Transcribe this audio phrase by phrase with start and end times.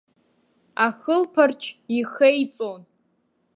[0.85, 1.61] Ахылԥарч
[1.97, 2.81] ихеиҵон.